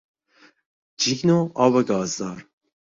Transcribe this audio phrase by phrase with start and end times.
[0.99, 2.47] جین و آب گازدار